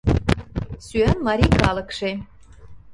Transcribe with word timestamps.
Сӱан 0.85 1.17
марий 1.27 1.51
калыкше 1.59 2.11